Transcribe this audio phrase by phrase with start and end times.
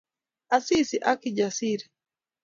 [0.55, 1.85] Asisi ak Kijasiri